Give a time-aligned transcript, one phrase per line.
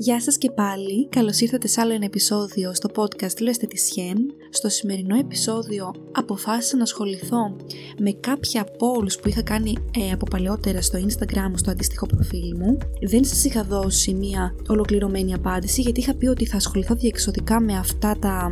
[0.00, 4.32] Γεια σας και πάλι, καλώς ήρθατε σε άλλο ένα επεισόδιο στο podcast Le Esthéticienne.
[4.50, 7.56] Στο σημερινό επεισόδιο αποφάσισα να ασχοληθώ
[7.98, 12.78] με κάποια polls που είχα κάνει ε, από παλαιότερα στο Instagram, στο αντίστοιχο προφίλ μου.
[13.08, 17.76] Δεν σας είχα δώσει μια ολοκληρωμένη απάντηση γιατί είχα πει ότι θα ασχοληθώ διεξοδικά με
[17.76, 18.50] αυτά τα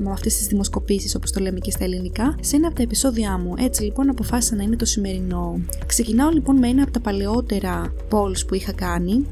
[0.00, 3.38] με αυτές τις δημοσκοπήσεις όπως το λέμε και στα ελληνικά σε ένα από τα επεισόδια
[3.38, 3.54] μου.
[3.58, 5.60] Έτσι λοιπόν αποφάσισα να είναι το σημερινό.
[5.86, 9.24] Ξεκινάω λοιπόν με ένα από τα παλαιότερα polls που είχα κάνει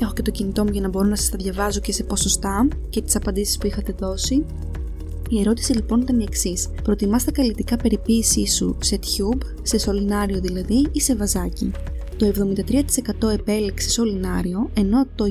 [0.00, 2.68] Έχω και το κινητό μου για να μπορώ να σας τα διαβάζω και σε ποσοστά
[2.88, 4.44] και τις απαντήσεις που είχατε δώσει.
[5.28, 6.68] Η ερώτηση λοιπόν ήταν η εξής.
[6.82, 11.70] Προτιμάς τα καλλιτικά περιποίησή σου σε tube, σε σωληνάριο δηλαδή ή σε βαζάκι;
[12.16, 12.32] Το
[13.24, 15.24] 73% επέλεξε σωληνάριο, ενώ το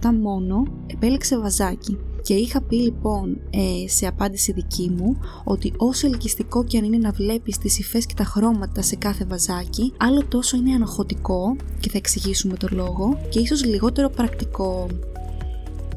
[0.00, 1.98] 27% μόνο επέλεξε βαζάκι.
[2.28, 6.96] Και είχα πει λοιπόν ε, σε απάντηση δική μου ότι όσο ελκυστικό και αν είναι
[6.96, 11.90] να βλέπεις τις υφές και τα χρώματα σε κάθε βαζάκι, άλλο τόσο είναι ανοχωτικό και
[11.90, 14.86] θα εξηγήσουμε το λόγο και ίσως λιγότερο πρακτικό.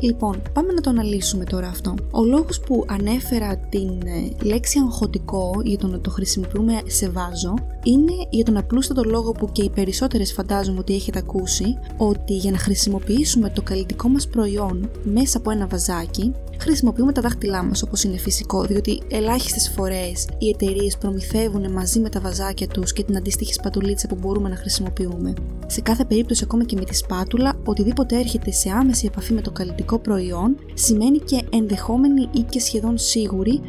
[0.02, 1.96] Λοιπόν, πάμε να το αναλύσουμε τώρα αυτό.
[2.12, 7.54] Ο λόγος που ανέφερα την ε, λέξη αγχωτικό για το να το χρησιμοποιούμε σε βάζο
[7.84, 12.52] είναι για τον απλούστατο λόγο που και οι περισσότερες φαντάζομαι ότι έχετε ακούσει ότι για
[12.52, 18.04] να χρησιμοποιήσουμε το καλλιτικό μας προϊόν μέσα από ένα βαζάκι χρησιμοποιούμε τα δάχτυλά μας όπως
[18.04, 23.18] είναι φυσικό, διότι ελάχιστες φορές οι εταιρείες προμηθεύουν μαζί με τα βαζάκια τους και την
[23.18, 25.34] αντίστοιχη σπατουλίτσα που μπορούμε να χρησιμοποιούμε.
[25.68, 29.52] Σε κάθε περίπτωση, ακόμα και με τη σπάτουλα, οτιδήποτε έρχεται σε άμεση επαφή με το
[29.52, 33.62] καλλιτικό προϊόν σημαίνει και ενδεχόμενη ή και σχεδόν σίγουρη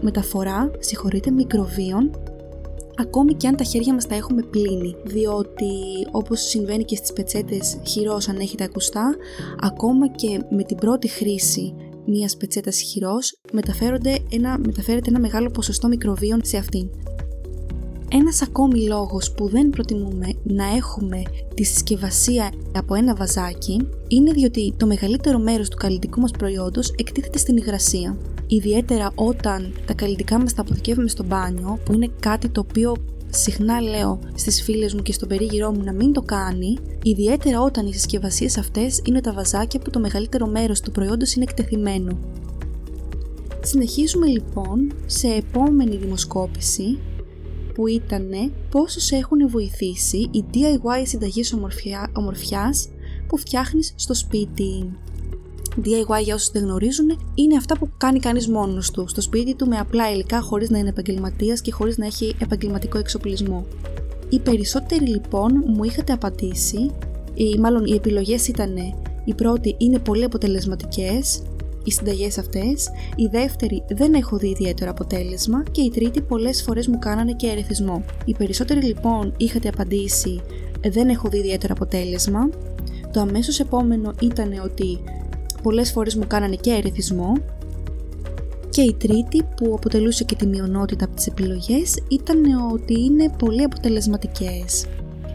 [0.00, 2.10] μεταφορά συγχωρείτε, μικροβίων
[2.96, 5.72] ακόμη και αν τα χέρια μας τα έχουμε πλύνει, διότι
[6.10, 9.16] όπως συμβαίνει και στις πετσέτες χειρός αν έχετε ακουστά,
[9.60, 11.74] ακόμα και με την πρώτη χρήση
[12.06, 13.38] μιας πετσέτας χειρός,
[14.30, 16.90] ένα, μεταφέρεται ένα μεγάλο ποσοστό μικροβίων σε αυτήν.
[18.14, 21.22] Ένας ακόμη λόγος που δεν προτιμούμε να έχουμε
[21.54, 27.38] τη συσκευασία από ένα βαζάκι είναι διότι το μεγαλύτερο μέρος του καλλιτικού μας προϊόντος εκτίθεται
[27.38, 28.16] στην υγρασία.
[28.46, 32.96] Ιδιαίτερα όταν τα καλλιτικά μας τα αποθηκεύουμε στο μπάνιο, που είναι κάτι το οποίο
[33.30, 37.86] συχνά λέω στις φίλες μου και στον περίγυρό μου να μην το κάνει, ιδιαίτερα όταν
[37.86, 42.18] οι συσκευασίες αυτές είναι τα βαζάκια που το μεγαλύτερο μέρος του προϊόντος είναι εκτεθειμένο.
[43.62, 46.98] Συνεχίζουμε λοιπόν σε επόμενη δημοσκόπηση
[47.74, 52.88] που ήταν πόσους έχουν βοηθήσει οι DIY συνταγές ομορφιά, ομορφιάς
[53.26, 54.90] που φτιάχνεις στο σπίτι.
[55.84, 59.66] DIY για όσους δεν γνωρίζουν είναι αυτά που κάνει κανείς μόνος του στο σπίτι του
[59.66, 63.66] με απλά υλικά χωρίς να είναι επαγγελματίας και χωρίς να έχει επαγγελματικό εξοπλισμό.
[64.28, 66.90] Οι περισσότεροι λοιπόν μου είχατε απαντήσει,
[67.34, 68.76] ή μάλλον οι επιλογές ήταν
[69.24, 71.42] η πρώτη είναι πολύ αποτελεσματικές,
[71.84, 76.88] οι συνταγές αυτές, η δεύτερη δεν έχω δει ιδιαίτερο αποτέλεσμα και η τρίτη πολλές φορές
[76.88, 78.04] μου κάνανε και ερεθισμό.
[78.24, 80.40] Οι περισσότεροι λοιπόν είχατε απαντήσει
[80.88, 82.48] δεν έχω δει ιδιαίτερο αποτέλεσμα,
[83.12, 85.00] το αμέσως επόμενο ήταν ότι
[85.62, 87.32] πολλές φορές μου κάνανε και ερεθισμό
[88.70, 93.62] και η τρίτη που αποτελούσε και τη μειονότητα από τις επιλογές ήταν ότι είναι πολύ
[93.62, 94.86] αποτελεσματικές.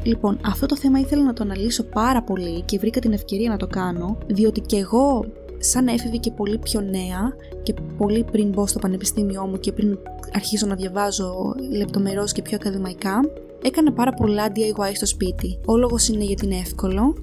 [0.04, 3.58] Λοιπόν, αυτό το θέμα ήθελα να το αναλύσω πάρα πολύ και βρήκα την ευκαιρία να
[3.58, 5.26] το κάνω, διότι και εγώ
[5.60, 9.98] σαν έφηβη και πολύ πιο νέα και πολύ πριν μπω στο πανεπιστήμιό μου και πριν
[10.34, 13.20] αρχίσω να διαβάζω λεπτομερώς και πιο ακαδημαϊκά,
[13.62, 15.60] έκανα πάρα πολλά DIY στο σπίτι.
[15.66, 17.16] Ο λόγος είναι γιατί είναι εύκολο,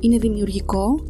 [0.00, 1.00] είναι δημιουργικό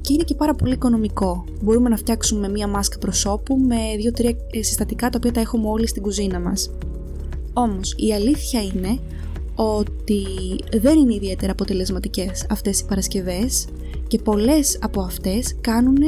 [0.00, 1.44] και είναι και πάρα πολύ οικονομικό.
[1.62, 6.02] Μπορούμε να φτιάξουμε μία μάσκα προσώπου με δύο-τρία συστατικά τα οποία τα έχουμε όλοι στην
[6.02, 6.70] κουζίνα μας.
[7.52, 8.98] Όμως η αλήθεια είναι
[9.54, 10.24] ότι
[10.80, 13.66] δεν είναι ιδιαίτερα αποτελεσματικές αυτές οι παρασκευές
[14.12, 15.98] και πολλές από αυτές κάνουν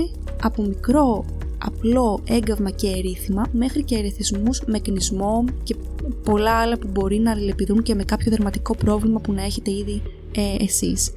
[0.43, 1.25] από μικρό
[1.59, 5.77] απλό έγκαυμα και ερήθημα μέχρι και ερεθισμούς με κνισμό και
[6.25, 10.03] πολλά άλλα που μπορεί να αλληλεπιδρούν και με κάποιο δερματικό πρόβλημα που να έχετε ήδη
[10.37, 11.11] ε, εσείς.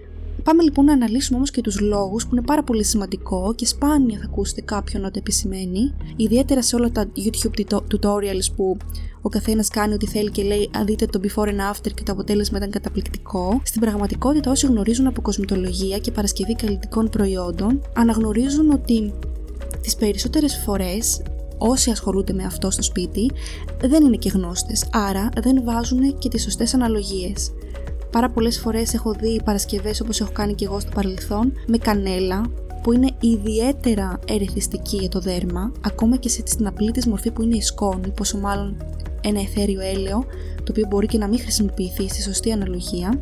[0.47, 4.19] Πάμε λοιπόν να αναλύσουμε όμως και τους λόγους που είναι πάρα πολύ σημαντικό και σπάνια
[4.19, 8.77] θα ακούσετε κάποιον να το επισημαίνει, ιδιαίτερα σε όλα τα YouTube tutorials που
[9.21, 12.11] ο καθένας κάνει ό,τι θέλει και λέει Αν δείτε το before and after και το
[12.11, 13.61] αποτέλεσμα ήταν καταπληκτικό.
[13.63, 19.13] Στην πραγματικότητα, όσοι γνωρίζουν από κοσμητολογία και παρασκευή καλλιτικών προϊόντων, αναγνωρίζουν ότι
[19.81, 21.21] τις περισσότερες φορές
[21.57, 23.31] όσοι ασχολούνται με αυτό στο σπίτι
[23.81, 27.51] δεν είναι και γνώστες, άρα δεν βάζουν και τις σωστές αναλογίες.
[28.11, 32.41] Πάρα πολλές φορές έχω δει παρασκευές όπως έχω κάνει και εγώ στο παρελθόν με κανέλα
[32.83, 37.55] που είναι ιδιαίτερα ερεθιστική για το δέρμα, ακόμα και στην απλή της μορφή που είναι
[37.55, 38.77] η σκόνη, πόσο μάλλον
[39.21, 40.25] ένα εθέριο έλαιο,
[40.55, 43.21] το οποίο μπορεί και να μην χρησιμοποιηθεί στη σωστή αναλογία.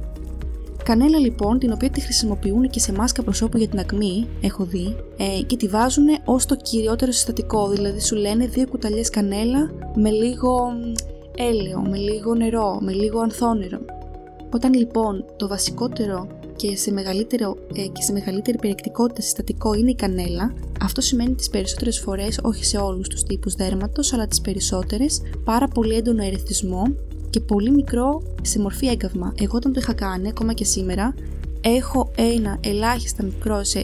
[0.83, 4.95] Κανέλα λοιπόν, την οποία τη χρησιμοποιούν και σε μάσκα προσώπου για την ακμή, έχω δει,
[5.17, 10.09] ε, και τη βάζουν ως το κυριότερο συστατικό, δηλαδή σου λένε δύο κουταλιές κανέλα με
[10.09, 10.71] λίγο
[11.37, 13.79] έλαιο, με λίγο νερό, με λίγο ανθόνερο.
[14.56, 19.96] Όταν λοιπόν το βασικότερο και σε, μεγαλύτερο, ε, και σε μεγαλύτερη περιεκτικότητα συστατικό είναι η
[19.96, 25.22] κανέλα, αυτό σημαίνει τις περισσότερες φορές, όχι σε όλους τους τύπους δέρματος, αλλά τις περισσότερες,
[25.44, 26.84] πάρα πολύ έντονο ερεθισμό
[27.30, 29.34] και πολύ μικρό σε μορφή έγκαυμα.
[29.42, 31.13] Εγώ όταν το είχα κάνει, ακόμα και σήμερα,
[31.62, 33.84] έχω ένα ελάχιστα μικρό σε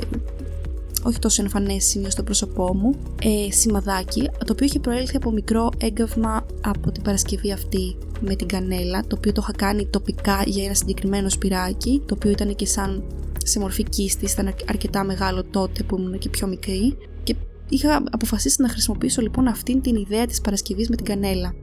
[1.03, 5.69] όχι τόσο εμφανές σημείο στο πρόσωπό μου, ε, σημαδάκι, το οποίο είχε προέλθει από μικρό
[5.77, 10.63] έγκαυμα από την Παρασκευή αυτή με την κανέλα, το οποίο το είχα κάνει τοπικά για
[10.63, 13.03] ένα συγκεκριμένο σπυράκι, το οποίο ήταν και σαν
[13.43, 17.35] σε μορφή κίστη, ήταν αρκετά μεγάλο τότε που ήμουν και πιο μικρή και
[17.69, 21.53] είχα αποφασίσει να χρησιμοποιήσω λοιπόν αυτήν την ιδέα της Παρασκευής με την κανέλα.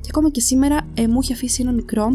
[0.00, 2.14] Και ακόμα και σήμερα ε, μου έχει αφήσει ένα μικρό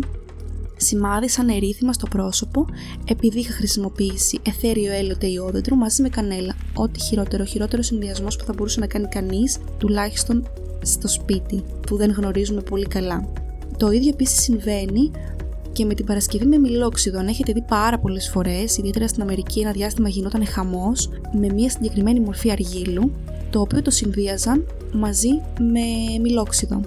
[0.81, 2.66] σημάδι σαν ερήθημα στο πρόσωπο
[3.06, 6.56] επειδή είχα χρησιμοποιήσει εθέριο έλαιο ιόδεντρο μαζί με κανέλα.
[6.74, 10.48] Ό,τι χειρότερο, χειρότερο συνδυασμός που θα μπορούσε να κάνει κανείς, τουλάχιστον
[10.81, 13.28] στο σπίτι, που δεν γνωρίζουμε πολύ καλά.
[13.78, 15.12] Το ίδιο επίσης συμβαίνει
[15.72, 17.19] και με την Παρασκευή με μιλόξιδο.
[17.19, 21.69] Αν έχετε δει πάρα πολλές φορές, ιδιαίτερα στην Αμερική, ένα διάστημα γινόταν χαμός με μια
[21.69, 23.12] συγκεκριμένη μορφή αργύλου,
[23.50, 25.30] το οποίο το συνδύαζαν μαζί
[25.60, 26.81] με μιλόξιδο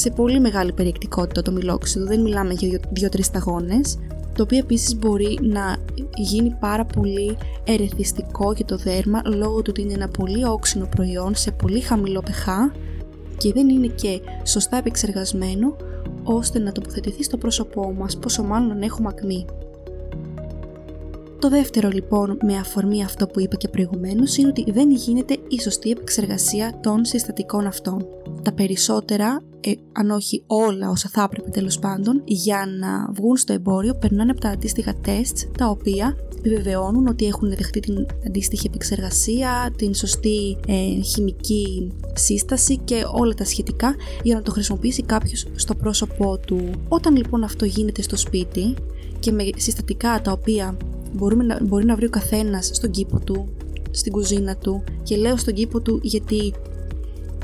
[0.00, 3.98] σε πολύ μεγάλη περιεκτικότητα το μιλόξιδο, δεν μιλάμε για 2-3 σταγόνες,
[4.34, 5.76] το οποίο επίσης μπορεί να
[6.14, 11.34] γίνει πάρα πολύ ερεθιστικό για το δέρμα λόγω του ότι είναι ένα πολύ όξινο προϊόν
[11.34, 12.72] σε πολύ χαμηλό pH
[13.38, 15.76] και δεν είναι και σωστά επεξεργασμένο
[16.22, 19.44] ώστε να τοποθετηθεί στο πρόσωπό μας, πόσο μάλλον αν έχουμε ακμή.
[21.38, 25.60] Το δεύτερο λοιπόν με αφορμή αυτό που είπα και προηγουμένως είναι ότι δεν γίνεται η
[25.60, 28.06] σωστή επεξεργασία των συστατικών αυτών.
[28.42, 33.52] Τα περισσότερα, ε, αν όχι όλα όσα θα έπρεπε τέλος πάντων, για να βγουν στο
[33.52, 39.72] εμπόριο περνάνε από τα αντίστοιχα τεστ τα οποία επιβεβαιώνουν ότι έχουν δεχτεί την αντίστοιχη επεξεργασία,
[39.76, 45.74] την σωστή ε, χημική σύσταση και όλα τα σχετικά για να το χρησιμοποιήσει κάποιος στο
[45.74, 46.70] πρόσωπό του.
[46.88, 48.74] Όταν λοιπόν αυτό γίνεται στο σπίτι
[49.18, 50.76] και με συστατικά τα οποία
[51.12, 53.48] μπορούμε να, μπορεί να βρει ο καθένας στον κήπο του,
[53.90, 56.52] στην κουζίνα του και λέω στον κήπο του γιατί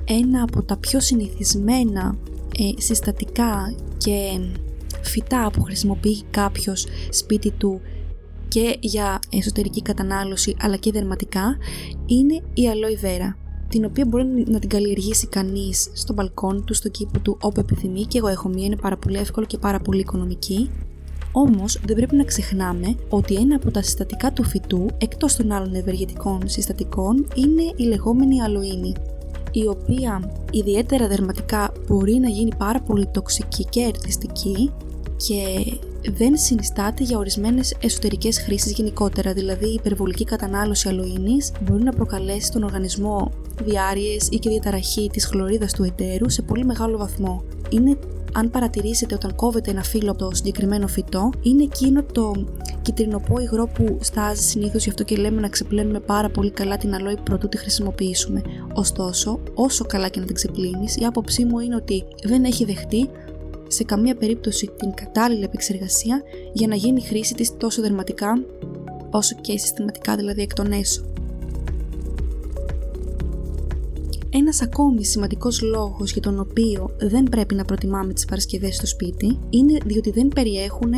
[0.09, 2.17] ένα από τα πιο συνηθισμένα
[2.59, 4.41] ε, συστατικά και
[5.03, 7.81] φυτά που χρησιμοποιεί κάποιος σπίτι του
[8.49, 11.57] και για εσωτερική κατανάλωση αλλά και δερματικά
[12.07, 13.35] είναι η aloe vera
[13.69, 18.05] την οποία μπορεί να την καλλιεργήσει κανείς στο μπαλκόνι του, στο κήπο του, όπου επιθυμεί.
[18.05, 20.71] Και εγώ έχω μία, είναι πάρα πολύ εύκολο και πάρα πολύ οικονομική.
[21.33, 25.75] Όμως δεν πρέπει να ξεχνάμε ότι ένα από τα συστατικά του φυτού, εκτός των άλλων
[25.75, 28.93] ευεργετικών συστατικών, είναι η λεγόμενη αλοίνη,
[29.63, 34.73] η οποία ιδιαίτερα δερματικά μπορεί να γίνει πάρα πολύ τοξική και ερθιστική
[35.17, 35.73] και
[36.11, 39.33] δεν συνιστάται για ορισμένες εσωτερικές χρήσεις γενικότερα.
[39.33, 43.31] Δηλαδή, η υπερβολική κατανάλωση αλοίνη μπορεί να προκαλέσει στον οργανισμό
[43.63, 47.43] διάρειε ή και διαταραχή της χλωρίδας του εταίρου σε πολύ μεγάλο βαθμό.
[47.71, 47.99] Είναι
[48.37, 52.47] αν παρατηρήσετε όταν κόβετε ένα φύλλο από το συγκεκριμένο φυτό, είναι εκείνο το
[52.83, 56.95] κυτρινοπό υγρό που στάζει συνήθως γι' αυτό και λέμε να ξεπλένουμε πάρα πολύ καλά την
[56.95, 58.43] αλόη πρωτού τη χρησιμοποιήσουμε.
[58.75, 63.11] Ωστόσο, όσο καλά και να την ξεπλύνεις, η άποψή μου είναι ότι δεν έχει δεχτεί
[63.67, 66.23] σε καμία περίπτωση την κατάλληλη επεξεργασία
[66.53, 68.45] για να γίνει χρήση της τόσο δερματικά
[69.11, 71.05] όσο και συστηματικά δηλαδή εκ των έσω.
[74.39, 79.39] Ένας ακόμη σημαντικός λόγος για τον οποίο δεν πρέπει να προτιμάμε τις Παρασκευές στο σπίτι
[79.51, 80.93] είναι διότι δεν περιέχουν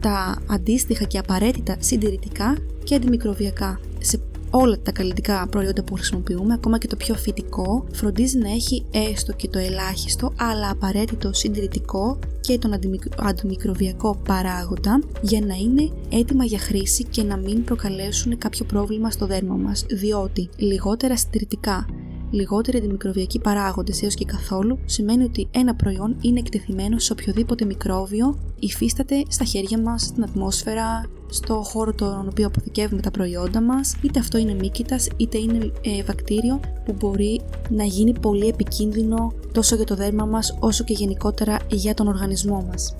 [0.00, 3.80] τα αντίστοιχα και απαραίτητα συντηρητικά και αντιμικροβιακά.
[3.98, 4.20] Σε
[4.50, 9.32] όλα τα καλλιτικά προϊόντα που χρησιμοποιούμε, ακόμα και το πιο φυτικό, φροντίζει να έχει έστω
[9.32, 12.72] και το ελάχιστο αλλά απαραίτητο συντηρητικό και τον
[13.16, 19.26] αντιμικροβιακό παράγοντα για να είναι έτοιμα για χρήση και να μην προκαλέσουν κάποιο πρόβλημα στο
[19.26, 21.86] δέρμα μας, διότι λιγότερα συντηρητικά
[22.34, 28.38] λιγότεροι αντιμικροβιακοί παράγοντες έως και καθόλου σημαίνει ότι ένα προϊόν είναι εκτεθειμένο σε οποιοδήποτε μικρόβιο
[28.58, 34.18] υφίσταται στα χέρια μας, στην ατμόσφαιρα, στο χώρο τον οποίο αποθηκεύουμε τα προϊόντα μας, είτε
[34.18, 39.84] αυτό είναι μύκητας είτε είναι ε, βακτήριο που μπορεί να γίνει πολύ επικίνδυνο τόσο για
[39.84, 42.94] το δέρμα μας όσο και γενικότερα για τον οργανισμό μας.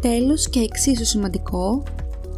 [0.00, 1.82] Τέλος και εξίσου σημαντικό,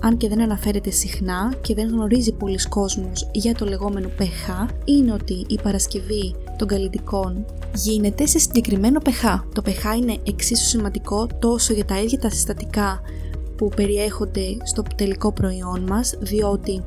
[0.01, 5.13] αν και δεν αναφέρεται συχνά και δεν γνωρίζει πολλοί κόσμος για το λεγόμενο pH, είναι
[5.13, 9.41] ότι η παρασκευή των καλλιτικών γίνεται σε συγκεκριμένο pH.
[9.55, 13.01] Το pH είναι εξίσου σημαντικό τόσο για τα ίδια τα συστατικά
[13.57, 16.83] που περιέχονται στο τελικό προϊόν μας, διότι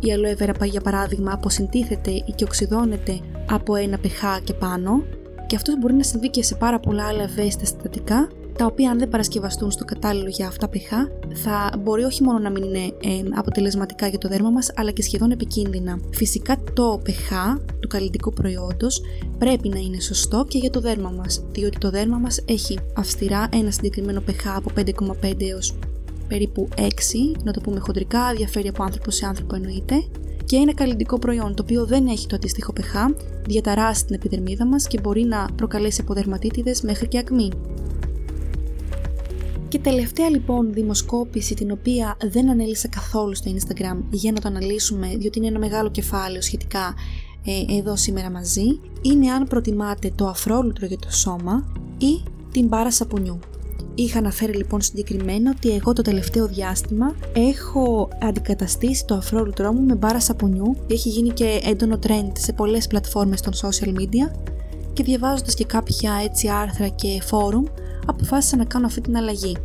[0.00, 5.02] η aloe vera για παράδειγμα αποσυντίθεται ή και οξυδώνεται από ένα pH και πάνω
[5.46, 8.28] και αυτός μπορεί να συμβεί και σε πάρα πολλά άλλα ευαίσθητα συστατικά
[8.60, 12.50] τα οποία αν δεν παρασκευαστούν στο κατάλληλο για αυτά pH θα μπορεί όχι μόνο να
[12.50, 16.00] μην είναι ε, αποτελεσματικά για το δέρμα μας αλλά και σχεδόν επικίνδυνα.
[16.10, 19.02] Φυσικά το pH του καλλιτικού προϊόντος
[19.38, 23.48] πρέπει να είναι σωστό και για το δέρμα μας διότι το δέρμα μας έχει αυστηρά
[23.52, 25.78] ένα συγκεκριμένο pH από 5,5 έως
[26.28, 26.80] περίπου 6,
[27.44, 30.04] να το πούμε χοντρικά, διαφέρει από άνθρωπο σε άνθρωπο εννοείται,
[30.44, 33.14] και είναι καλλιντικό προϊόν το οποίο δεν έχει το αντίστοιχο pH,
[33.46, 37.50] διαταράσσει την επιδερμίδα μας και μπορεί να προκαλέσει αποδερματίτιδες μέχρι και ακμή.
[39.70, 45.16] Και τελευταία λοιπόν δημοσκόπηση την οποία δεν ανέλησα καθόλου στο Instagram για να το αναλύσουμε
[45.16, 46.94] διότι είναι ένα μεγάλο κεφάλαιο σχετικά
[47.44, 52.22] ε, εδώ σήμερα μαζί είναι αν προτιμάτε το αφρόλουτρο για το σώμα ή
[52.52, 53.38] την μπάρα σαπουνιού.
[53.94, 59.94] Είχα αναφέρει λοιπόν συγκεκριμένα ότι εγώ το τελευταίο διάστημα έχω αντικαταστήσει το αφρόλουτρό μου με
[59.94, 64.36] μπάρα σαπουνιού έχει γίνει και έντονο trend σε πολλές πλατφόρμες των social media
[64.92, 67.64] και διαβάζοντας και κάποια έτσι άρθρα και φόρουμ
[68.06, 69.56] αποφάσισα να κάνω αυτή την αλλαγή.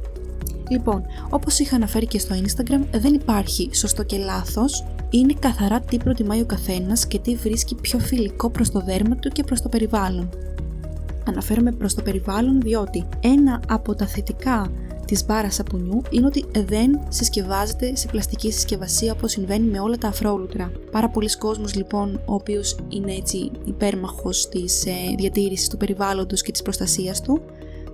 [0.69, 5.97] Λοιπόν, όπως είχα αναφέρει και στο Instagram, δεν υπάρχει σωστό και λάθος, είναι καθαρά τι
[5.97, 9.69] προτιμάει ο καθένας και τι βρίσκει πιο φιλικό προς το δέρμα του και προς το
[9.69, 10.29] περιβάλλον.
[11.27, 14.71] Αναφέρομαι προς το περιβάλλον διότι ένα από τα θετικά
[15.05, 20.07] της μπάρας σαπουνιού είναι ότι δεν συσκευάζεται σε πλαστική συσκευασία όπως συμβαίνει με όλα τα
[20.07, 20.71] αφρόλουτρα.
[20.91, 26.51] Πάρα πολλοί κόσμος λοιπόν ο οποίος είναι έτσι υπέρμαχος της ε, διατήρησης του περιβάλλοντος και
[26.51, 27.41] της προστασίας του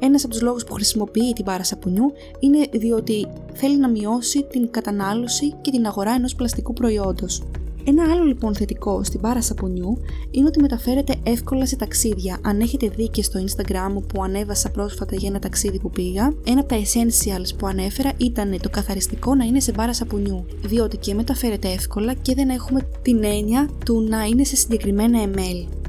[0.04, 4.72] ένας από τους λόγους που χρησιμοποιεί την μπάρα σαπουνιού είναι διότι θέλει να μειώσει την
[4.72, 7.42] κατανάλωση και την αγορά ενός πλαστικού προϊόντος.
[7.84, 9.98] Ένα άλλο λοιπόν θετικό στην μπάρα σαπουνιού
[10.32, 12.40] είναι ότι μεταφέρεται εύκολα σε ταξίδια.
[12.44, 16.34] Αν έχετε δει και στο Instagram μου που ανέβασα πρόσφατα για ένα ταξίδι που πήγα,
[16.44, 20.46] ένα από τα essentials που ανέφερα ήταν το καθαριστικό να είναι σε μπάρα σαπουνιού.
[20.66, 25.81] Διότι και μεταφέρεται εύκολα και δεν έχουμε την έννοια του να είναι σε συγκεκριμένα ml.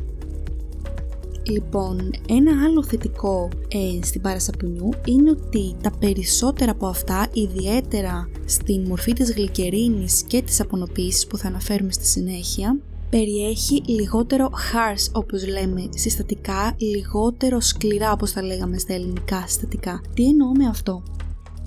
[1.50, 8.28] Λοιπόν, ένα άλλο θετικό ε, στην πάρα σαπουνιού είναι ότι τα περισσότερα από αυτά, ιδιαίτερα
[8.44, 12.78] στην μορφή της γλυκερίνης και της απονοποίησης που θα αναφέρουμε στη συνέχεια,
[13.10, 20.00] περιέχει λιγότερο harsh όπως λέμε συστατικά, λιγότερο σκληρά όπως τα λέγαμε στα ελληνικά συστατικά.
[20.14, 21.02] Τι εννοώ με αυτό;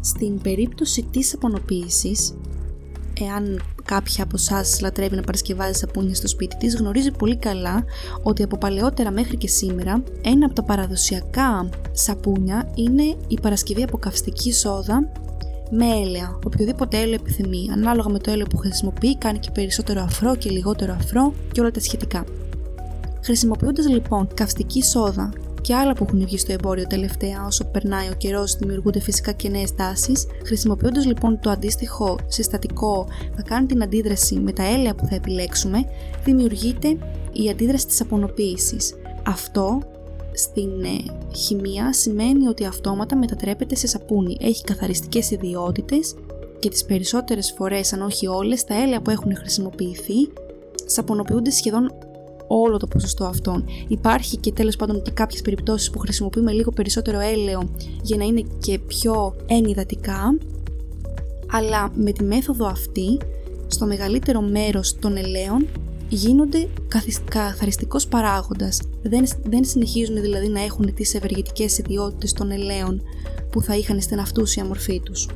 [0.02, 2.34] Στην περίπτωση της απονοποίησης,
[3.20, 7.84] εάν κάποια από εσάς λατρεύει να παρασκευάζει σαπούνια στο σπίτι της, γνωρίζει πολύ καλά
[8.24, 13.98] ότι από παλαιότερα μέχρι και σήμερα ένα από τα παραδοσιακά σαπούνια είναι η παρασκευή από
[13.98, 15.12] καυστική σόδα
[15.70, 16.40] με έλαια.
[16.46, 20.94] Οποιοδήποτε έλαιο επιθυμεί, ανάλογα με το έλαιο που χρησιμοποιεί, κάνει και περισσότερο αφρό και λιγότερο
[20.94, 22.24] αφρό και όλα τα σχετικά.
[23.24, 25.30] Χρησιμοποιώντας λοιπόν καυστική σόδα
[25.66, 29.50] και άλλα που έχουν βγει στο εμπόριο τελευταία όσο περνάει ο καιρός, δημιουργούνται φυσικά και
[29.50, 30.26] νέες τάσεις.
[30.46, 35.86] Χρησιμοποιώντας λοιπόν το αντίστοιχο συστατικό να κάνει την αντίδραση με τα έλαια που θα επιλέξουμε,
[36.24, 36.98] δημιουργείται
[37.32, 38.96] η αντίδραση της απονοποίησης.
[39.26, 39.82] Αυτό
[40.34, 44.38] στην ε, χημεία σημαίνει ότι αυτόματα μετατρέπεται σε σαπούνι.
[44.42, 46.16] Έχει καθαριστικές ιδιότητες
[46.60, 50.30] και τις περισσότερες φορές, αν όχι όλες, τα έλαια που έχουν χρησιμοποιηθεί
[50.86, 51.94] σαπονοποιούνται σχεδόν
[52.48, 53.66] όλο το ποσοστό αυτών.
[53.88, 57.70] Υπάρχει και τέλος πάντων και κάποιες περιπτώσεις που χρησιμοποιούμε λίγο περισσότερο έλαιο
[58.02, 60.38] για να είναι και πιο ενυδατικά,
[61.52, 63.18] αλλά με τη μέθοδο αυτή,
[63.68, 65.68] στο μεγαλύτερο μέρος των ελαίων
[66.10, 66.68] γίνονται
[67.28, 68.82] καθαριστικός παράγοντας.
[69.02, 73.02] Δεν, δεν συνεχίζουν δηλαδή να έχουν τις ευεργετικές ιδιότητες των ελαίων
[73.50, 75.30] που θα είχαν στην αυτούσια μορφή τους.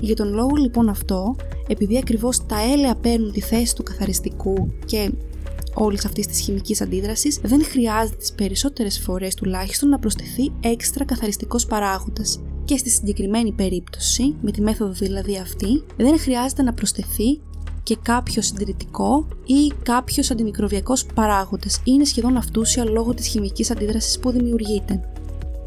[0.00, 1.36] Για τον λόγο λοιπόν αυτό,
[1.68, 5.10] επειδή ακριβώς τα έλαια παίρνουν τη θέση του καθαριστικού και
[5.74, 11.66] όλης αυτής της χημικής αντίδρασης, δεν χρειάζεται τις περισσότερες φορές τουλάχιστον να προσθεθεί έξτρα καθαριστικός
[11.66, 12.40] παράγοντας.
[12.64, 17.40] Και στη συγκεκριμένη περίπτωση, με τη μέθοδο δηλαδή αυτή, δεν χρειάζεται να προσθεθεί
[17.82, 21.80] και κάποιο συντηρητικό ή κάποιος αντιμικροβιακός παράγοντας.
[21.84, 25.00] Είναι σχεδόν αυτούσια λόγω της χημικής αντίδρασης που δημιουργείται.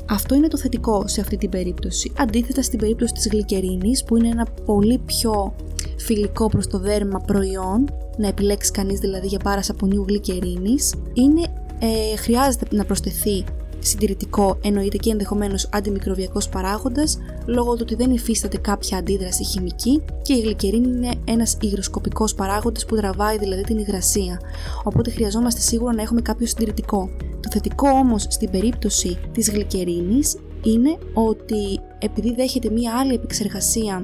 [0.09, 2.11] Αυτό είναι το θετικό σε αυτή την περίπτωση.
[2.17, 5.55] Αντίθετα στην περίπτωση της γλυκερίνης που είναι ένα πολύ πιο
[5.97, 7.85] φιλικό προς το δέρμα προϊόν,
[8.17, 11.41] να επιλέξει κανείς δηλαδή για πάρα σαπονιού γλυκερίνης, είναι,
[11.79, 13.43] ε, χρειάζεται να προσθεθεί
[13.79, 20.33] συντηρητικό εννοείται και ενδεχομένως αντιμικροβιακός παράγοντας λόγω του ότι δεν υφίσταται κάποια αντίδραση χημική και
[20.33, 24.39] η γλυκερίνη είναι ένας υγροσκοπικός παράγοντας που τραβάει δηλαδή την υγρασία
[24.83, 27.09] οπότε χρειαζόμαστε σίγουρα να έχουμε κάποιο συντηρητικό.
[27.39, 34.03] Το θετικό όμως στην περίπτωση της γλυκερίνης είναι ότι επειδή δέχεται μία άλλη επεξεργασία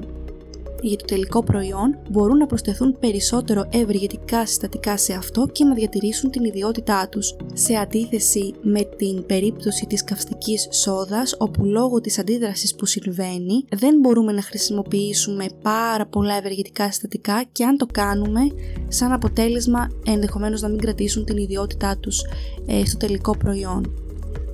[0.81, 6.31] για το τελικό προϊόν μπορούν να προσθεθούν περισσότερο ευεργετικά συστατικά σε αυτό και να διατηρήσουν
[6.31, 7.35] την ιδιότητά τους.
[7.53, 13.99] Σε αντίθεση με την περίπτωση της καυστικής σόδας όπου λόγω της αντίδρασης που συμβαίνει δεν
[13.99, 18.41] μπορούμε να χρησιμοποιήσουμε πάρα πολλά ευεργετικά συστατικά και αν το κάνουμε
[18.87, 22.21] σαν αποτέλεσμα ενδεχομένως να μην κρατήσουν την ιδιότητά τους
[22.65, 24.10] ε, στο τελικό προϊόν.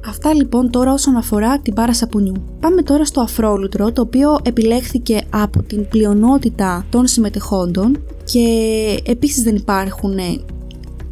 [0.08, 2.34] Αυτά λοιπόν τώρα όσον αφορά την πάρα σαπουνιού.
[2.60, 8.48] Πάμε τώρα στο αφρόλουτρο, το οποίο επιλέχθηκε από την πλειονότητα των συμμετεχόντων και
[9.06, 10.16] επίσης δεν υπάρχουν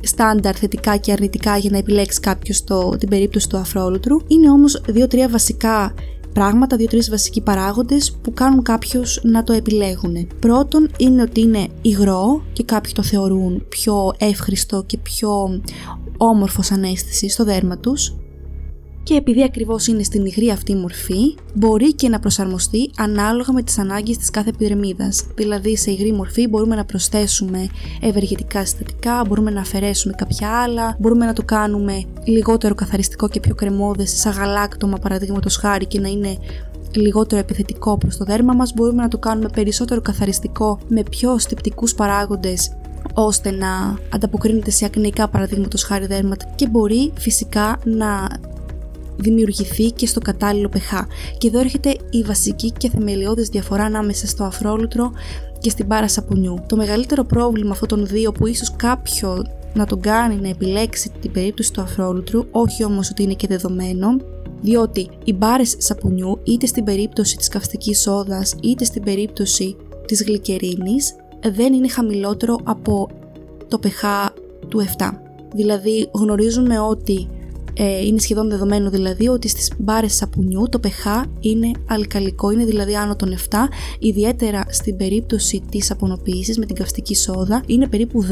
[0.01, 2.63] στάνταρ θετικά και αρνητικά για να επιλέξει κάποιος
[2.99, 4.17] την περίπτωση του αφρόλουτρου.
[4.27, 5.93] Είναι όμως δύο-τρία βασικά
[6.33, 10.27] πράγματα, δύο-τρεις βασικοί παράγοντες που κάνουν κάποιους να το επιλέγουν.
[10.39, 15.61] Πρώτον είναι ότι είναι υγρό και κάποιοι το θεωρούν πιο εύχριστο και πιο
[16.17, 18.15] όμορφος σαν αίσθηση στο δέρμα τους
[19.05, 23.77] και επειδή ακριβώς είναι στην υγρή αυτή μορφή, μπορεί και να προσαρμοστεί ανάλογα με τις
[23.77, 25.25] ανάγκες της κάθε επιδερμίδας.
[25.35, 27.67] Δηλαδή σε υγρή μορφή μπορούμε να προσθέσουμε
[28.01, 33.55] ευεργετικά συστατικά, μπορούμε να αφαιρέσουμε κάποια άλλα, μπορούμε να το κάνουμε λιγότερο καθαριστικό και πιο
[33.55, 36.37] κρεμόδες σαν γαλάκτωμα παραδείγματος χάρη και να είναι
[36.91, 41.95] λιγότερο επιθετικό προς το δέρμα μας, μπορούμε να το κάνουμε περισσότερο καθαριστικό με πιο στυπτικούς
[41.95, 42.75] παράγοντες
[43.13, 48.27] ώστε να ανταποκρίνεται σε ακνεϊκά παραδείγματος χάρη δέρματα και μπορεί φυσικά να
[49.17, 51.05] δημιουργηθεί και στο κατάλληλο pH.
[51.37, 55.11] Και εδώ έρχεται η βασική και θεμελιώδης διαφορά ανάμεσα στο αφρόλουτρο
[55.59, 56.63] και στην μπάρα σαπουνιού.
[56.67, 61.31] Το μεγαλύτερο πρόβλημα αυτών των δύο που ίσως κάποιο να τον κάνει να επιλέξει την
[61.31, 64.17] περίπτωση του αφρόλουτρου, όχι όμως ότι είναι και δεδομένο,
[64.61, 71.15] διότι οι μπάρες σαπουνιού είτε στην περίπτωση της καυστικής σόδας είτε στην περίπτωση της γλυκερίνης
[71.53, 73.09] δεν είναι χαμηλότερο από
[73.67, 74.29] το pH
[74.67, 75.11] του 7.
[75.53, 77.27] Δηλαδή γνωρίζουμε ότι
[77.77, 82.95] ε, είναι σχεδόν δεδομένο δηλαδή ότι στις μπάρες σαπουνιού το pH είναι αλκαλικό, είναι δηλαδή
[82.95, 83.57] άνω των 7,
[83.99, 88.31] ιδιαίτερα στην περίπτωση της απονοποίησης με την καυστική σόδα είναι περίπου 10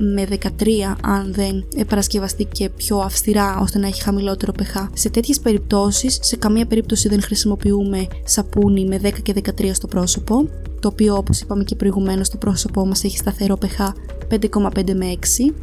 [0.00, 0.48] με 13
[1.02, 4.88] αν δεν παρασκευαστεί και πιο αυστηρά ώστε να έχει χαμηλότερο pH.
[4.92, 10.48] Σε τέτοιες περιπτώσεις σε καμία περίπτωση δεν χρησιμοποιούμε σαπούνι με 10 και 13 στο πρόσωπο
[10.80, 13.88] το οποίο όπως είπαμε και προηγουμένως το πρόσωπό μας έχει σταθερό pH
[14.30, 15.16] 5,5 με
[15.48, 15.54] 6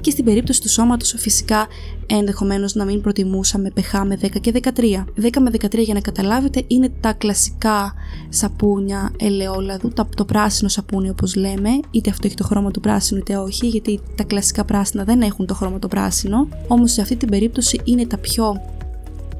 [0.00, 1.66] και στην περίπτωση του σώματος φυσικά
[2.06, 5.04] ενδεχομένως να μην προτιμούσαμε pH με 10 και 13.
[5.22, 7.94] 10 με 13 για να καταλάβετε είναι τα κλασικά
[8.28, 13.36] σαπούνια ελαιόλαδου, το πράσινο σαπούνι όπως λέμε, είτε αυτό έχει το χρώμα του πράσινου είτε
[13.36, 17.28] όχι, γιατί τα κλασικά πράσινα δεν έχουν το χρώμα το πράσινο, όμως σε αυτή την
[17.28, 18.60] περίπτωση είναι τα πιο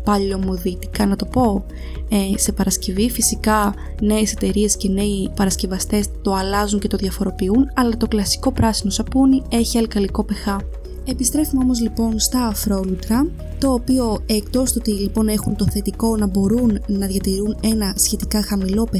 [0.04, 1.64] παλιωμοδίτικα να το πω;
[2.09, 7.96] Ε, σε Παρασκευή φυσικά νέες εταιρείες και νέοι παρασκευαστές το αλλάζουν και το διαφοροποιούν αλλά
[7.96, 10.59] το κλασικό πράσινο σαπούνι έχει αλκαλικό pH
[11.05, 13.27] Επιστρέφουμε όμως λοιπόν στα αφρόλουτρα,
[13.59, 18.42] το οποίο εκτός του ότι λοιπόν έχουν το θετικό να μπορούν να διατηρούν ένα σχετικά
[18.42, 18.96] χαμηλό pH,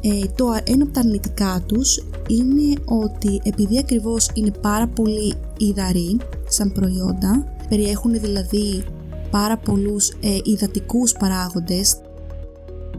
[0.00, 6.16] ε, το ένα από τα αρνητικά τους είναι ότι επειδή ακριβώς είναι πάρα πολύ υδαροί
[6.48, 8.84] σαν προϊόντα, περιέχουν δηλαδή
[9.30, 12.00] πάρα πολλούς ε, υδατικούς παράγοντες,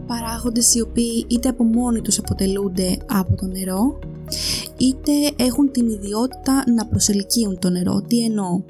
[0.06, 3.98] παράγοντες οι οποίοι είτε από μόνοι τους αποτελούνται από το νερό,
[4.78, 8.02] είτε έχουν την ιδιότητα να προσελκύουν το νερό.
[8.08, 8.62] Τι εννοώ.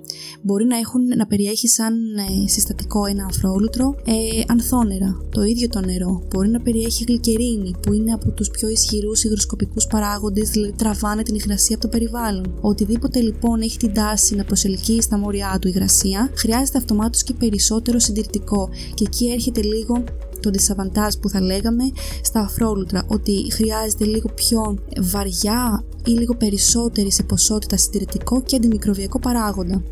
[0.42, 4.12] Μπορεί να, έχουν, να περιέχει σαν ε, συστατικό ένα αφρόλουτρο ε,
[4.46, 6.22] ανθόνερα, το ίδιο το νερό.
[6.28, 11.34] Μπορεί να περιέχει γλυκερίνη, που είναι από τους πιο ισχυρούς υγροσκοπικούς παράγοντες, δηλαδή τραβάνε την
[11.34, 12.58] υγρασία από το περιβάλλον.
[12.60, 17.98] Οτιδήποτε λοιπόν έχει την τάση να προσελκύει στα μόρια του υγρασία, χρειάζεται αυτομάτως και περισσότερο
[17.98, 18.68] συντηρητικό.
[18.94, 20.04] Και εκεί έρχεται λίγο
[20.40, 21.84] το δισαβαντάζ που θα λέγαμε
[22.22, 29.18] στα αφρόλουτρα, ότι χρειάζεται λίγο πιο βαριά ή λίγο περισσότερη σε ποσότητα συντηρητικό και αντιμικροβιακό
[29.18, 29.82] παράγοντα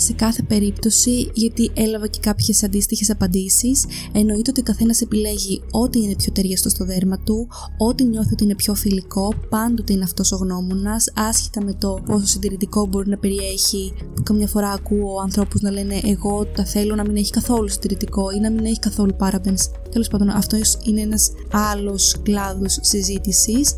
[0.00, 6.00] σε κάθε περίπτωση, γιατί έλαβα και κάποιες αντίστοιχες απαντήσεις, εννοείται ότι ο καθένας επιλέγει ό,τι
[6.02, 10.32] είναι πιο ταιριαστό στο δέρμα του, ό,τι νιώθει ότι είναι πιο φιλικό, πάντοτε είναι αυτός
[10.32, 13.92] ο γνώμονας, άσχετα με το πόσο συντηρητικό μπορεί να περιέχει.
[14.14, 18.30] Που καμιά φορά ακούω ανθρώπους να λένε Εγώ τα θέλω να μην έχει καθόλου συντηρητικό
[18.30, 19.62] ή να μην έχει καθόλου parabens.
[19.90, 23.74] Τέλος πάντων, αυτός είναι ένας άλλος κλάδος συζήτησης.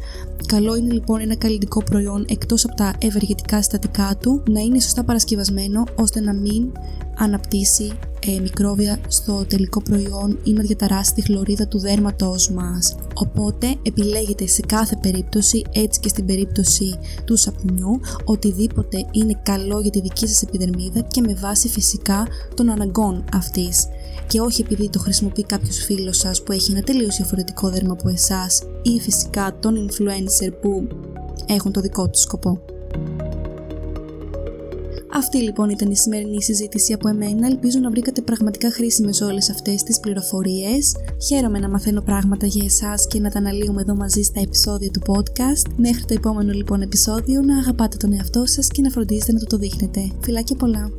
[0.47, 5.05] Καλό είναι λοιπόν ένα καλλιτικό προϊόν εκτός από τα ευεργετικά συστατικά του να είναι σωστά
[5.05, 6.73] παρασκευασμένο ώστε να μην
[7.17, 7.93] αναπτύσσει
[8.27, 12.97] ε, μικρόβια στο τελικό προϊόν ή να διαταράσει τη χλωρίδα του δέρματός μας.
[13.15, 19.91] Οπότε επιλέγετε σε κάθε περίπτωση, έτσι και στην περίπτωση του σαπουνιού, οτιδήποτε είναι καλό για
[19.91, 23.87] τη δική σας επιδερμίδα και με βάση φυσικά των αναγκών αυτής
[24.27, 28.09] και όχι επειδή το χρησιμοποιεί κάποιος φίλος σας που έχει ένα τελείως διαφορετικό δέρμα από
[28.09, 30.89] εσάς ή φυσικά τον influencer που
[31.47, 32.61] έχουν το δικό του σκοπό.
[35.15, 37.47] Αυτή λοιπόν ήταν η σημερινή συζήτηση από εμένα.
[37.47, 40.97] Ελπίζω να βρήκατε πραγματικά χρήσιμες όλες αυτές τις πληροφορίες.
[41.27, 45.01] Χαίρομαι να μαθαίνω πράγματα για εσάς και να τα αναλύουμε εδώ μαζί στα επεισόδια του
[45.07, 45.73] podcast.
[45.77, 49.47] Μέχρι το επόμενο λοιπόν επεισόδιο να αγαπάτε τον εαυτό σας και να φροντίζετε να το
[49.47, 50.11] το δείχνετε.
[50.21, 50.91] Φιλάκια πολλά!